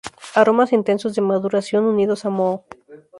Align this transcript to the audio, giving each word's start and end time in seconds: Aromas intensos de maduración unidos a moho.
Aromas 0.41 0.73
intensos 0.79 1.13
de 1.15 1.25
maduración 1.29 1.83
unidos 1.93 2.21
a 2.27 2.29
moho. 2.37 2.57